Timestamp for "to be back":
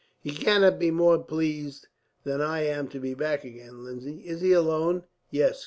2.87-3.43